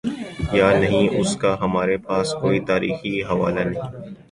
[0.53, 3.85] یانہیں، اس کا ہمارے پاس کوئی تاریخی حوالہ نہیں۔